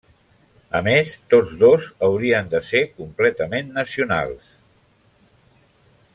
A 0.77 0.79
més, 0.85 1.11
tots 1.33 1.51
dos 1.59 1.85
haurien 2.07 2.49
de 2.55 2.61
ser 2.71 2.81
completament 3.01 3.71
nacionals. 3.77 4.51